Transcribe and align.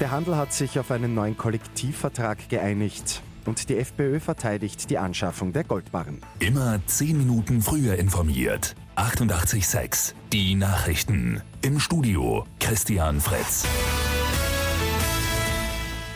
Der 0.00 0.10
Handel 0.10 0.36
hat 0.36 0.52
sich 0.52 0.78
auf 0.80 0.90
einen 0.90 1.14
neuen 1.14 1.36
Kollektivvertrag 1.36 2.48
geeinigt. 2.48 3.22
Und 3.44 3.68
die 3.68 3.78
FPÖ 3.78 4.20
verteidigt 4.20 4.90
die 4.90 4.98
Anschaffung 4.98 5.52
der 5.52 5.64
Goldbarren. 5.64 6.20
Immer 6.40 6.80
10 6.86 7.18
Minuten 7.18 7.62
früher 7.62 7.96
informiert. 7.96 8.74
88.6 8.96 10.14
Die 10.32 10.54
Nachrichten. 10.54 11.42
Im 11.62 11.78
Studio 11.78 12.44
Christian 12.58 13.20
Fritz. 13.20 13.66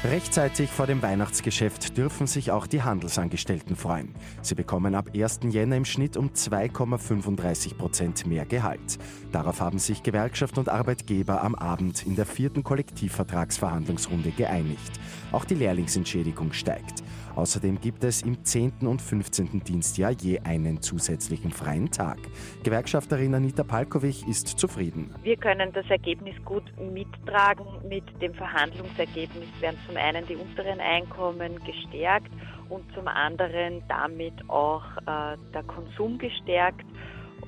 Rechtzeitig 0.05 0.71
vor 0.71 0.87
dem 0.87 1.03
Weihnachtsgeschäft 1.03 1.99
dürfen 1.99 2.29
sich 2.29 2.53
auch 2.53 2.69
die 2.69 2.85
Handelsangestellten 2.85 3.75
freuen. 3.75 4.15
Sie 4.43 4.55
bekommen 4.55 4.95
ab 4.95 5.11
1. 5.13 5.41
Jänner 5.51 5.75
im 5.77 5.85
Schnitt 5.85 6.17
um 6.17 6.29
2,35 6.29 7.77
Prozent 7.77 8.25
mehr 8.25 8.47
Gehalt. 8.47 8.99
Darauf 9.33 9.61
haben 9.61 9.81
sich 9.81 10.05
Gewerkschaft 10.05 10.57
und 10.57 10.69
Arbeitgeber 10.69 11.43
am 11.43 11.57
Abend 11.57 12.07
in 12.07 12.15
der 12.15 12.27
vierten 12.27 12.63
Kollektivvertragsverhandlungsrunde 12.63 14.31
geeinigt. 14.31 15.01
Auch 15.33 15.45
die 15.45 15.57
Lehrlingsentschädigung 15.57 16.53
steigt. 16.53 17.03
Außerdem 17.39 17.81
gibt 17.81 18.03
es 18.03 18.23
im 18.23 18.45
10. 18.45 18.87
und 18.89 19.01
15. 19.01 19.63
Dienstjahr 19.63 20.11
je 20.11 20.41
einen 20.41 20.83
zusätzlichen 20.83 21.53
freien 21.53 21.89
Tag. 21.89 22.19
Gewerkschafterin 22.65 23.33
Anita 23.33 23.63
Palkovic 23.63 24.27
ist 24.27 24.49
zufrieden. 24.49 25.15
Wir 25.23 25.37
können 25.37 25.73
das 25.73 25.89
Ergebnis 25.89 26.35
gut 26.45 26.65
mittragen. 26.81 27.65
Mit 27.89 28.03
dem 28.21 28.35
Verhandlungsergebnis 28.35 29.49
werden 29.61 29.79
zum 29.89 29.97
einen 29.97 30.27
die 30.27 30.37
unteren 30.37 30.81
Einkommen 30.81 31.59
gestärkt 31.65 32.31
und 32.69 32.85
zum 32.95 33.09
anderen 33.09 33.83
damit 33.89 34.35
auch 34.49 34.85
äh, 34.99 35.37
der 35.53 35.63
Konsum 35.65 36.19
gestärkt. 36.19 36.87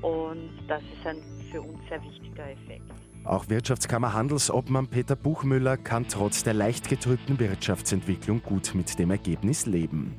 Und 0.03 0.51
das 0.67 0.83
ist 0.83 1.07
ein 1.07 1.23
für 1.53 1.61
uns 1.61 1.79
sehr 1.89 2.03
wichtiger 2.03 2.51
Effekt. 2.51 2.91
Auch 3.25 3.49
Wirtschaftskammer 3.49 4.15
Handelsobmann 4.15 4.87
Peter 4.87 5.15
Buchmüller 5.15 5.77
kann 5.77 6.09
trotz 6.09 6.43
der 6.43 6.55
leicht 6.55 6.89
getrübten 6.89 7.39
Wirtschaftsentwicklung 7.39 8.43
gut 8.43 8.75
mit 8.75 8.99
dem 8.99 9.11
Ergebnis 9.11 9.67
leben. 9.67 10.15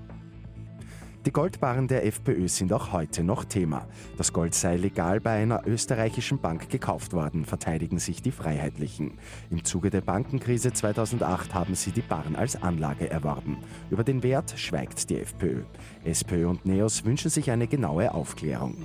Die 1.23 1.31
Goldbarren 1.31 1.88
der 1.88 2.03
FPÖ 2.08 2.47
sind 2.47 2.73
auch 2.73 2.94
heute 2.94 3.23
noch 3.23 3.45
Thema. 3.45 3.88
Das 4.17 4.33
Gold 4.33 4.55
sei 4.55 4.75
legal 4.75 5.19
bei 5.19 5.39
einer 5.39 5.67
österreichischen 5.67 6.39
Bank 6.41 6.69
gekauft 6.69 7.14
worden, 7.14 7.45
verteidigen 7.45 8.00
sich 8.00 8.23
die 8.23 8.31
Freiheitlichen. 8.31 9.19
Im 9.52 9.64
Zuge 9.64 9.92
der 9.92 10.02
Bankenkrise 10.02 10.73
2008 10.73 11.53
haben 11.53 11.75
sie 11.75 11.92
die 11.92 12.02
Barren 12.02 12.36
als 12.36 12.64
Anlage 12.64 13.08
erworben. 13.11 13.58
Über 13.92 14.03
den 14.03 14.23
Wert 14.23 14.55
schweigt 14.58 15.11
die 15.11 15.19
FPÖ. 15.19 15.61
SPÖ 16.03 16.47
und 16.47 16.66
NEOS 16.66 17.05
wünschen 17.05 17.30
sich 17.30 17.52
eine 17.52 17.67
genaue 17.67 18.11
Aufklärung. 18.16 18.77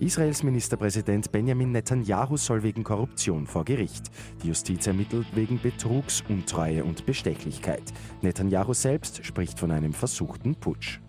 Israels 0.00 0.42
Ministerpräsident 0.42 1.30
Benjamin 1.30 1.72
Netanyahu 1.72 2.38
soll 2.38 2.62
wegen 2.62 2.82
Korruption 2.82 3.46
vor 3.46 3.66
Gericht. 3.66 4.10
Die 4.42 4.48
Justiz 4.48 4.86
ermittelt 4.86 5.26
wegen 5.34 5.60
Betrugs, 5.60 6.24
Untreue 6.26 6.84
und 6.84 7.04
Bestechlichkeit. 7.04 7.82
Netanyahu 8.22 8.72
selbst 8.72 9.22
spricht 9.26 9.58
von 9.58 9.70
einem 9.70 9.92
versuchten 9.92 10.54
Putsch. 10.54 11.00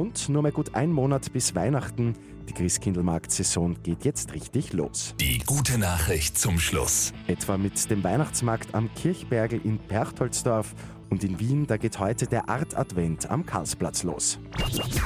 Und 0.00 0.30
nur 0.30 0.40
mehr 0.40 0.50
gut 0.50 0.74
ein 0.74 0.90
Monat 0.90 1.30
bis 1.30 1.54
Weihnachten. 1.54 2.14
Die 2.48 2.54
Christkindlmarkt-Saison 2.54 3.76
geht 3.82 4.06
jetzt 4.06 4.32
richtig 4.32 4.72
los. 4.72 5.14
Die 5.20 5.40
gute 5.40 5.76
Nachricht 5.76 6.38
zum 6.38 6.58
Schluss. 6.58 7.12
Etwa 7.26 7.58
mit 7.58 7.90
dem 7.90 8.02
Weihnachtsmarkt 8.02 8.74
am 8.74 8.88
Kirchbergel 8.94 9.60
in 9.62 9.78
Perchtoldsdorf 9.78 10.74
und 11.10 11.22
in 11.22 11.38
Wien, 11.38 11.66
da 11.66 11.76
geht 11.76 11.98
heute 11.98 12.26
der 12.26 12.48
Art 12.48 12.78
Advent 12.78 13.28
am 13.28 13.44
Karlsplatz 13.44 14.02
los. 14.02 14.38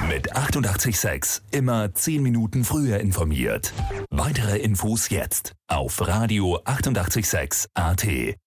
Mit 0.07 0.33
886 0.33 1.41
immer 1.51 1.93
10 1.93 2.23
Minuten 2.23 2.63
früher 2.63 3.01
informiert. 3.01 3.73
Weitere 4.11 4.59
Infos 4.59 5.09
jetzt 5.09 5.55
auf 5.67 6.07
Radio 6.07 6.61
886 6.63 7.67
AT. 7.73 8.37